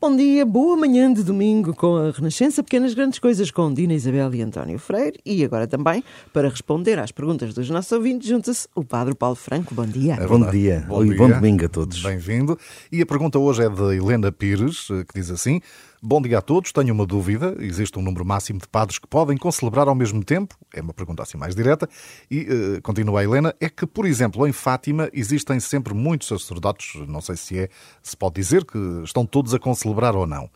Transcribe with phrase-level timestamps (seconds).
[0.00, 4.32] bom dia, boa manhã de domingo com a Renascença Pequenas Grandes Coisas com Dina Isabel
[4.32, 5.18] e António Freire.
[5.26, 9.74] E agora também, para responder às perguntas dos nossos ouvintes, junta-se o Padre Paulo Franco.
[9.74, 10.14] Bom dia.
[10.14, 10.84] É bom dia.
[10.88, 11.16] Bom, Oi, dia.
[11.18, 12.00] bom domingo a todos.
[12.00, 12.56] Bem-vindo.
[12.92, 15.60] E a pergunta hoje é de Helena Pires, que diz assim:
[16.00, 16.70] Bom dia a todos.
[16.70, 17.56] Tenho uma dúvida.
[17.58, 20.54] Existe um número máximo de padres que podem concelebrar ao mesmo tempo?
[20.72, 21.88] É uma pergunta assim mais direta.
[22.30, 27.04] E uh, continua a Helena: é que, por exemplo, em Fátima existem sempre muitos sacerdotes,
[27.08, 27.68] não sei se é,
[28.00, 30.48] se pode dizer que estão todos a concelebrar ou não.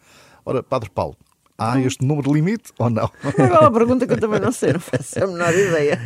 [0.44, 1.16] Ora, Padre Paulo,
[1.58, 3.10] Há este número limite ou não?
[3.38, 6.00] É uma pergunta que eu também não sei, não faço a menor ideia.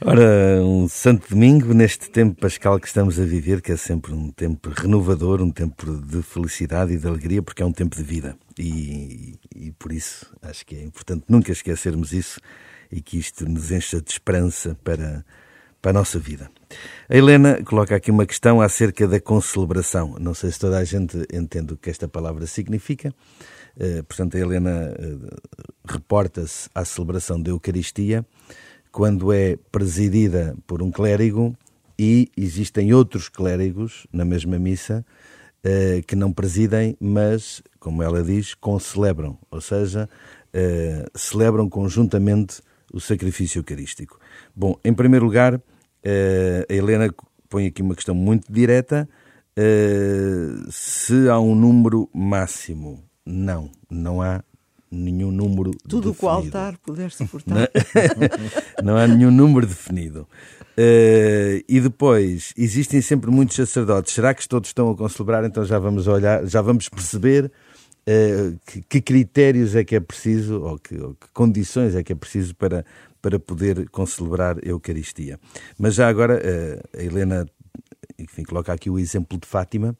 [0.00, 4.30] Ora, um santo domingo neste tempo pascal que estamos a viver, que é sempre um
[4.30, 8.36] tempo renovador, um tempo de felicidade e de alegria, porque é um tempo de vida.
[8.58, 12.40] E, e por isso acho que é importante nunca esquecermos isso
[12.90, 15.24] e que isto nos encha de esperança para,
[15.80, 16.50] para a nossa vida.
[17.08, 20.16] A Helena coloca aqui uma questão acerca da concelebração.
[20.20, 23.12] Não sei se toda a gente entende o que esta palavra significa.
[23.78, 25.16] Eh, portanto, a Helena eh,
[25.84, 28.24] reporta-se à celebração da Eucaristia
[28.90, 31.56] quando é presidida por um clérigo
[31.98, 35.04] e existem outros clérigos na mesma missa
[35.64, 40.08] eh, que não presidem, mas, como ela diz, concelebram, ou seja,
[41.14, 42.60] celebram conjuntamente
[42.92, 44.20] o sacrifício eucarístico.
[44.54, 47.08] Bom, em primeiro lugar, a Helena
[47.48, 49.08] põe aqui uma questão muito direta.
[50.68, 54.42] se há um número máximo não, não há
[54.90, 56.26] nenhum número Tudo definido.
[56.26, 57.54] o altar puder suportar.
[57.54, 60.28] Não, não há nenhum número definido.
[60.72, 64.12] Uh, e depois, existem sempre muitos sacerdotes.
[64.12, 65.44] Será que todos estão a concelebrar?
[65.44, 70.60] Então já vamos olhar, já vamos perceber uh, que, que, critérios é que é preciso,
[70.60, 72.84] ou que, ou que, condições é que é preciso para,
[73.20, 75.38] para poder concelebrar a Eucaristia.
[75.78, 77.46] Mas já agora, uh, a Helena
[78.18, 79.96] enfim, coloca aqui o exemplo de Fátima,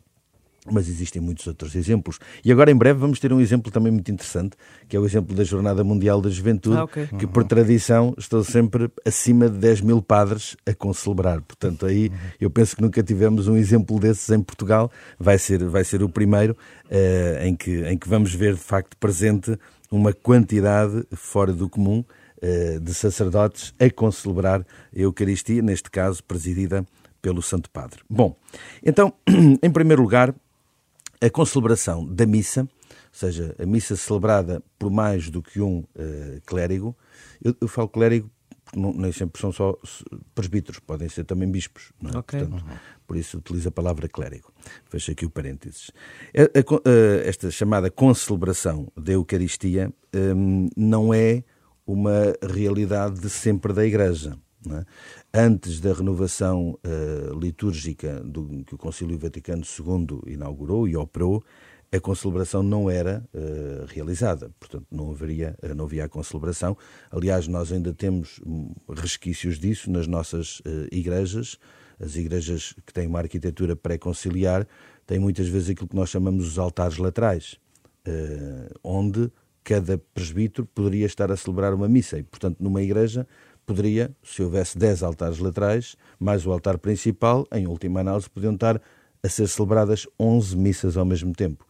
[0.71, 2.19] mas existem muitos outros exemplos.
[2.45, 4.57] E agora, em breve, vamos ter um exemplo também muito interessante,
[4.89, 7.07] que é o exemplo da Jornada Mundial da Juventude, ah, okay.
[7.19, 11.43] que, por tradição, estão sempre acima de 10 mil padres a concelebrar.
[11.43, 14.91] Portanto, aí eu penso que nunca tivemos um exemplo desses em Portugal.
[15.19, 16.57] Vai ser, vai ser o primeiro
[16.87, 19.59] uh, em, que, em que vamos ver, de facto, presente
[19.91, 22.05] uma quantidade fora do comum
[22.41, 24.65] uh, de sacerdotes a concelebrar a
[24.99, 26.87] Eucaristia, neste caso, presidida
[27.21, 28.01] pelo Santo Padre.
[28.11, 28.37] Bom,
[28.83, 29.13] então,
[29.63, 30.35] em primeiro lugar,
[31.23, 32.69] a concelebração da missa, ou
[33.13, 36.97] seja, a missa celebrada por mais do que um uh, clérigo,
[37.43, 38.31] eu, eu, falo clérigo
[38.65, 39.79] porque não, nem sempre são só
[40.35, 41.93] presbíteros, podem ser também bispos.
[42.01, 42.19] Não é?
[42.19, 42.41] okay.
[42.41, 42.77] Portanto, uhum.
[43.07, 44.53] Por isso utilizo a palavra clérigo.
[44.87, 45.91] Fecho aqui o parênteses.
[46.35, 51.45] A, a, a, esta chamada concelebração da Eucaristia um, não é
[51.87, 54.39] uma realidade de sempre da Igreja.
[54.71, 54.85] É?
[55.45, 61.43] Antes da renovação uh, litúrgica do, que o Concílio Vaticano II inaugurou e operou,
[61.95, 66.75] a concelebração não era uh, realizada, portanto não haveria, uh, não havia a concelebração.
[67.11, 71.59] Aliás, nós ainda temos hum, resquícios disso nas nossas uh, igrejas.
[72.01, 74.67] As igrejas que têm uma arquitetura pré-conciliar
[75.07, 77.61] têm muitas vezes aquilo que nós chamamos os altares laterais,
[78.83, 79.31] onde
[79.63, 83.27] cada presbítero poderia estar a celebrar uma missa e, portanto, numa igreja
[83.67, 88.81] poderia, se houvesse 10 altares laterais, mais o altar principal, em última análise, podiam estar
[89.23, 91.65] a ser celebradas 11 missas ao mesmo tempo.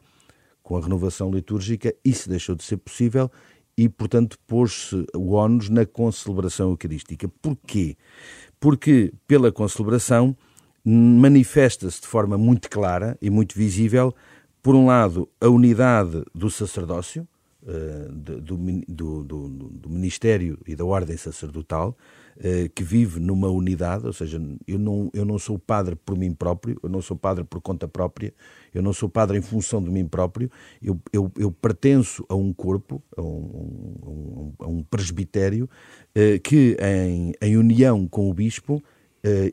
[0.63, 3.31] Com a renovação litúrgica, isso deixou de ser possível
[3.77, 7.29] e, portanto, pôs-se o ónus na concelebração eucarística.
[7.41, 7.97] Porquê?
[8.61, 10.37] Porque, pela concelebração,
[10.85, 14.15] manifesta-se de forma muito clara e muito visível,
[14.63, 17.27] por um lado, a unidade do sacerdócio,
[18.11, 21.97] do, do, do, do, Ministério e da Ordem Sacerdotal,
[22.41, 26.33] eh, que vive numa unidade, ou seja, eu não, eu não sou padre por mim
[26.33, 28.35] próprio, eu não sou padre por conta própria,
[28.75, 30.51] eu não sou padre em função de mim próprio,
[30.83, 35.71] eu, eu, eu pertenço a um corpo, a um, um, a um presbitério,
[36.15, 38.83] eh, que em, em união com o bispo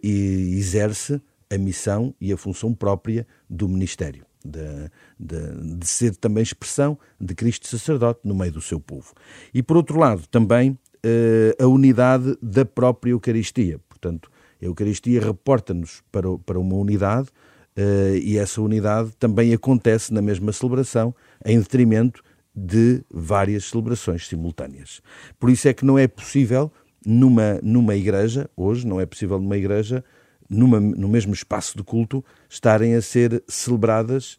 [0.01, 4.89] exerce a missão e a função própria do ministério de,
[5.19, 9.13] de, de, ser também expressão de Cristo sacerdote no meio do seu povo.
[9.53, 13.79] E, por outro lado, também eh, a unidade da própria Eucaristia.
[13.87, 14.29] Portanto,
[14.61, 17.29] a Eucaristia reporta-nos para, para uma unidade
[17.75, 21.15] eh, e essa unidade também acontece na mesma celebração,
[21.45, 22.21] em detrimento
[22.55, 25.01] de várias celebrações simultâneas.
[25.39, 26.71] Por isso é que não é possível,
[27.05, 30.03] numa, numa igreja, hoje, não é possível numa igreja
[30.49, 34.37] numa, no mesmo espaço de culto, estarem a ser celebradas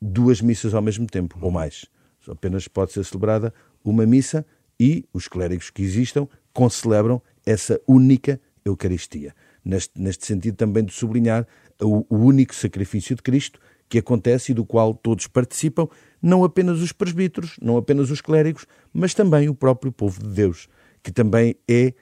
[0.00, 1.86] duas missas ao mesmo tempo, ou mais.
[2.28, 3.52] Apenas pode ser celebrada
[3.82, 4.44] uma missa
[4.78, 9.34] e os clérigos que existam concelebram essa única Eucaristia.
[9.64, 11.46] Neste, neste sentido também de sublinhar
[11.80, 13.58] o, o único sacrifício de Cristo
[13.88, 15.88] que acontece e do qual todos participam,
[16.20, 20.68] não apenas os presbíteros, não apenas os clérigos, mas também o próprio povo de Deus,
[21.02, 21.94] que também é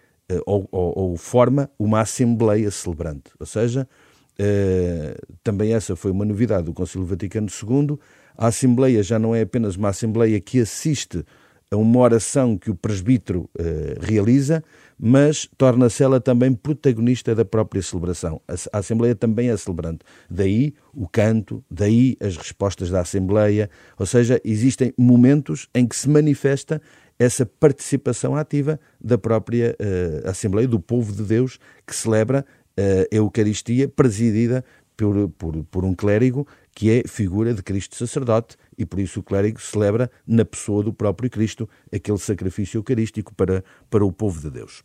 [0.45, 3.31] ou, ou, ou forma uma assembleia celebrante.
[3.39, 3.89] Ou seja,
[4.39, 7.99] eh, também essa foi uma novidade do Concílio Vaticano II.
[8.37, 11.25] A Assembleia já não é apenas uma Assembleia que assiste
[11.71, 14.63] a uma oração que o presbítero eh, realiza,
[14.99, 18.41] mas torna-se ela também protagonista da própria celebração.
[18.73, 20.01] A Assembleia também é celebrante.
[20.31, 23.69] Daí o canto, daí as respostas da Assembleia,
[23.99, 26.81] ou seja, existem momentos em que se manifesta
[27.19, 32.45] essa participação ativa da própria uh, Assembleia, do povo de Deus, que celebra
[32.79, 34.65] uh, a Eucaristia, presidida
[34.97, 39.23] por, por, por um clérigo que é figura de Cristo sacerdote, e por isso o
[39.23, 44.51] clérigo celebra na pessoa do próprio Cristo aquele sacrifício eucarístico para, para o povo de
[44.51, 44.85] Deus.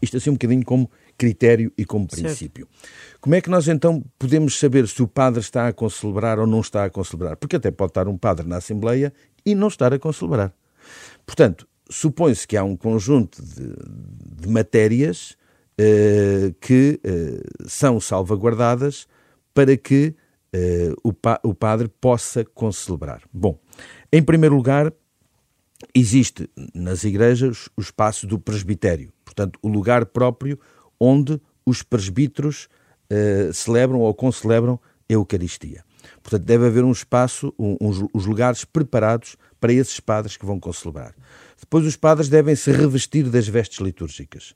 [0.00, 2.66] Isto assim um bocadinho como critério e como princípio.
[2.66, 3.18] Certo.
[3.20, 6.60] Como é que nós então podemos saber se o padre está a concelebrar ou não
[6.60, 7.36] está a concelebrar?
[7.36, 9.12] Porque até pode estar um padre na Assembleia
[9.44, 10.54] e não estar a concelebrar.
[11.26, 13.74] Portanto, supõe-se que há um conjunto de,
[14.40, 15.36] de matérias
[15.78, 19.06] uh, que uh, são salvaguardadas
[19.52, 20.14] para que
[20.54, 23.22] uh, o, pa o padre possa concelebrar.
[23.32, 23.58] Bom,
[24.12, 24.92] em primeiro lugar,
[25.94, 30.58] existe nas igrejas o espaço do presbitério, portanto, o lugar próprio
[30.98, 32.68] onde os presbíteros
[33.52, 34.78] celebram ou concelebram
[35.08, 35.82] a Eucaristia.
[36.22, 40.58] Portanto, deve haver um espaço, um, uns, os lugares preparados para esses padres que vão
[40.58, 41.14] concelebrar.
[41.58, 44.54] Depois, os padres devem se revestir das vestes litúrgicas,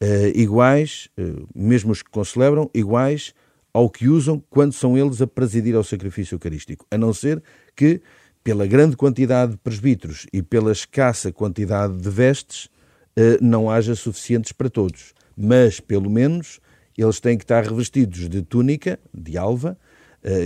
[0.00, 3.34] uh, iguais, uh, mesmo os que concelebram, iguais
[3.72, 7.42] ao que usam quando são eles a presidir ao sacrifício eucarístico, a não ser
[7.74, 8.00] que,
[8.44, 14.52] pela grande quantidade de presbíteros e pela escassa quantidade de vestes, uh, não haja suficientes
[14.52, 15.12] para todos.
[15.36, 16.60] Mas, pelo menos,
[16.96, 19.76] eles têm que estar revestidos de túnica, de alva,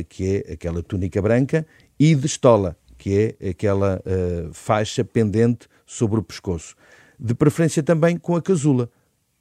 [0.08, 1.66] que é aquela túnica branca,
[1.98, 6.74] e de estola, que é aquela uh, faixa pendente sobre o pescoço.
[7.18, 8.90] De preferência também com a casula,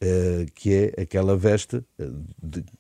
[0.04, 1.84] uh, que é aquela veste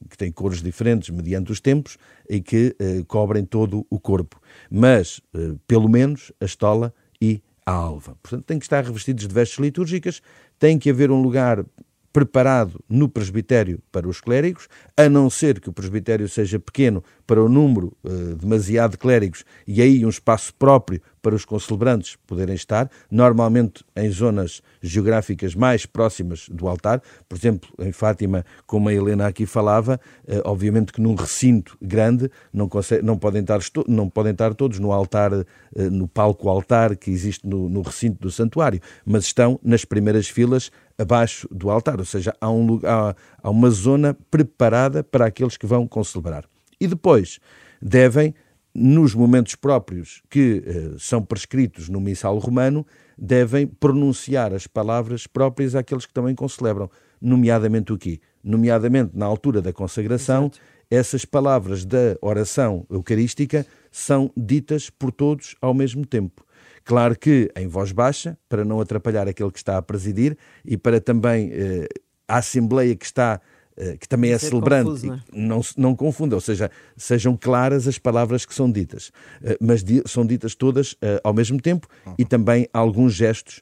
[0.09, 1.98] que tem cores diferentes mediante os tempos
[2.30, 2.75] e que
[3.07, 4.39] cobrem todo o corpo.
[4.69, 5.21] Mas,
[5.68, 8.15] pelo menos, a estola e a alva.
[8.21, 10.21] Portanto, tem que estar revestidos de vestes litúrgicas,
[10.57, 11.65] tem que haver um lugar
[12.12, 17.44] preparado no presbitério para os clérigos, a não ser que o presbitério seja pequeno para
[17.44, 22.56] o número uh, demasiado de clérigos e aí um espaço próprio para os concelebrantes poderem
[22.56, 28.94] estar, normalmente em zonas geográficas mais próximas do altar, por exemplo, em Fátima, como a
[28.94, 34.09] Helena aqui falava, uh, obviamente que num recinto grande não, consegue, não, podem, estar, não
[34.09, 35.45] podem estar todos no altar, uh,
[35.92, 41.48] no palco-altar que existe no, no recinto do santuário, mas estão nas primeiras filas abaixo
[41.52, 45.88] do altar, ou seja, há, um lugar, há, uma zona preparada para aqueles que vão
[45.88, 46.46] concelebrar.
[46.80, 47.40] E depois
[47.82, 48.34] devem,
[48.74, 52.86] nos momentos próprios que eh, são prescritos no missal romano,
[53.18, 56.90] devem pronunciar as palavras próprias àqueles que também concelebram,
[57.22, 58.20] nomeadamente o quê?
[58.44, 60.60] Nomeadamente na altura da consagração, Exato.
[60.90, 66.47] essas palavras da oração eucarística são ditas por todos ao mesmo tempo.
[66.88, 71.01] Claro que em voz baixa, para não atrapalhar aquele que está a presidir e para
[71.01, 71.89] também eh,
[72.25, 73.42] a Assembleia que está
[73.75, 75.22] eh, que também é celebrante, confuso, não, é?
[75.34, 79.12] não, não confunda, ou seja, sejam claras as palavras que são ditas,
[79.44, 80.95] eh, mas são ditas todas
[81.26, 83.62] ao mesmo tempo e também alguns gestos,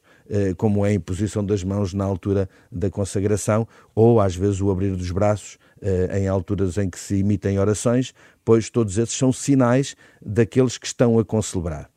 [0.56, 4.94] como é a imposição das mãos na altura da consagração ou às vezes o abrir
[4.94, 5.58] dos braços
[6.12, 11.18] em alturas em que se emitem orações, pois todos esses são sinais daqueles que estão
[11.18, 11.90] a concelebrar.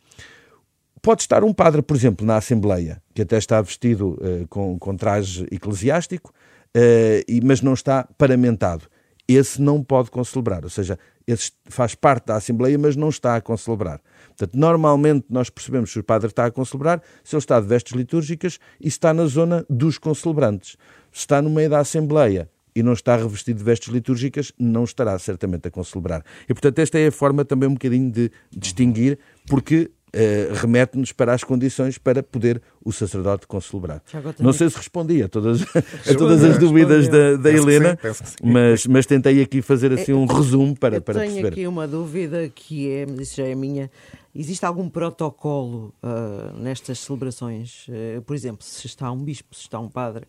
[1.01, 4.96] Pode estar um padre, por exemplo, na Assembleia, que até está vestido uh, com, com
[4.96, 6.32] traje eclesiástico,
[6.75, 8.86] uh, mas não está paramentado.
[9.27, 13.41] Esse não pode concelebrar, ou seja, esse faz parte da Assembleia, mas não está a
[13.41, 14.01] concelebrar.
[14.29, 17.96] Portanto, normalmente nós percebemos se o padre está a concelebrar, se ele está de vestes
[17.96, 20.75] litúrgicas e está na zona dos concelebrantes.
[21.12, 25.18] Se está no meio da Assembleia e não está revestido de vestes litúrgicas, não estará
[25.20, 26.24] certamente a concelebrar.
[26.48, 31.34] E, portanto, esta é a forma também um bocadinho de distinguir, porque Uh, remete-nos para
[31.34, 34.01] as condições para poder o sacerdote concelebrar.
[34.39, 38.88] Não sei se respondi a todas, a todas as dúvidas da, da Helena, sim, mas,
[38.88, 41.42] mas tentei aqui fazer assim um resumo para, eu para perceber.
[41.42, 43.92] Tenho aqui uma dúvida que é, mas isso já é minha.
[44.36, 47.88] Existe algum protocolo uh, nestas celebrações?
[47.88, 50.25] Uh, por exemplo, se está um bispo, se está um padre,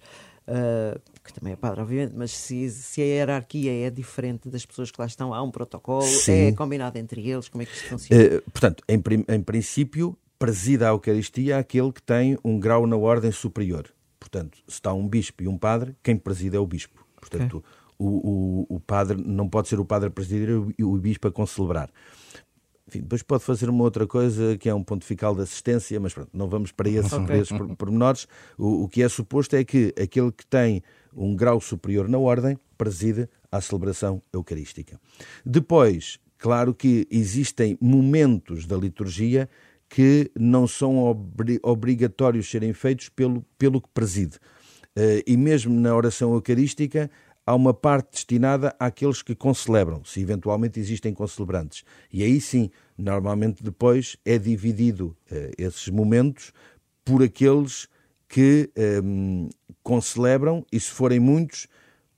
[0.51, 4.91] uh, que também é padre, obviamente, mas se, se, a hierarquia é diferente das pessoas
[4.91, 6.33] que lá estão, há um protocolo, Sim.
[6.33, 8.25] é combinado entre eles, como é que isto funciona?
[8.25, 13.31] Uh, portanto, em, em princípio, presida a Eucaristia aquele que tem um grau na ordem
[13.31, 13.87] superior.
[14.19, 17.05] Portanto, se está um bispo e um padre, quem preside é o bispo.
[17.21, 17.71] Portanto, okay.
[17.99, 21.33] o, o, o, padre não pode ser o padre a presidir e o bispo a
[21.33, 21.91] concelebrar.
[22.91, 26.31] Enfim, depois pode fazer uma outra coisa que é um pontifical de assistência, mas pronto,
[26.35, 27.25] não vamos para esses, okay.
[27.25, 28.27] para esses pormenores.
[28.59, 30.83] O, o que é suposto é que aquele que tem
[31.15, 35.01] um grau superior na ordem preside à celebração eucarística.
[35.47, 39.49] Depois, claro que existem momentos da liturgia
[39.89, 44.37] que não são obri obrigatórios serem feitos pelo, pelo que preside.
[44.97, 47.09] Uh, e mesmo na oração eucarística,
[47.51, 51.83] há uma parte destinada àqueles que concelebram, se eventualmente existem concelebrantes.
[52.13, 56.53] E aí sim, normalmente depois é dividido uh, esses momentos
[57.05, 57.89] por aqueles
[58.29, 59.49] que ehm,
[59.83, 61.67] concelebram e, se forem muitos,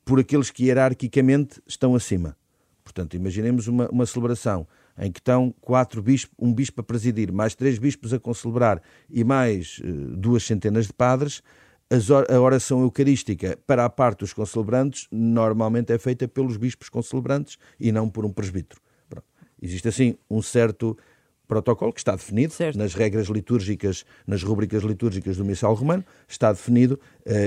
[0.04, 2.36] por aqueles que hierarquicamente estão acima.
[2.84, 4.66] Portanto, imaginemos uma, uma celebração
[4.98, 9.24] em que estão quatro bispos, um bispo a presidir, mais três bispos a concelebrar e
[9.24, 11.42] mais uh, duas centenas de padres
[12.28, 17.92] a oração eucarística para a parte dos concelebrantes normalmente é feita pelos bispos concelebrantes e
[17.92, 18.80] não por um presbítero.
[19.08, 19.26] Pronto.
[19.60, 20.96] Existe assim um certo
[21.52, 22.78] protocolo que está definido certo.
[22.78, 26.98] nas regras litúrgicas, nas rubricas litúrgicas do Missal Romano, está definido uh,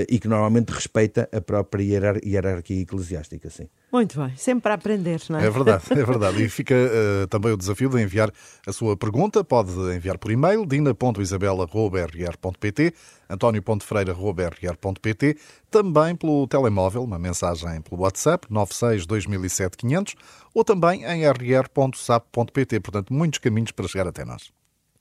[0.08, 1.82] e que normalmente respeita a própria
[2.24, 3.50] hierarquia eclesiástica.
[3.50, 3.68] Sim.
[3.92, 5.46] Muito bem, sempre para aprender, não é?
[5.46, 6.44] É verdade, é verdade.
[6.44, 8.30] E fica uh, também o desafio de enviar
[8.64, 9.42] a sua pergunta.
[9.42, 12.94] Pode enviar por e-mail dina.isabela.rr.pt
[13.28, 15.36] antonio.freira.rr.pt
[15.70, 20.14] também pelo telemóvel, uma mensagem pelo WhatsApp 96 2007 500
[20.54, 22.80] ou também em rr.sap.pt.
[22.80, 24.56] Portanto, muitos caminhos para chegar até nós.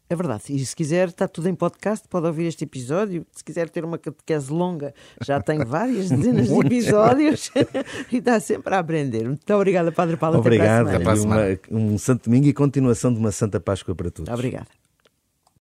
[0.07, 0.43] É verdade.
[0.49, 3.25] E se quiser, está tudo em podcast, pode ouvir este episódio.
[3.31, 4.93] Se quiser ter uma catequese longa,
[5.25, 7.51] já tem várias dezenas de episódios
[8.11, 9.27] e está sempre a aprender.
[9.27, 10.39] Muito obrigada, Padre Paulo.
[10.39, 10.89] Obrigado.
[10.89, 11.59] Até para a semana.
[11.69, 14.31] Uma, um Santo Domingo e continuação de uma Santa Páscoa para todos.
[14.31, 14.84] Obrigada.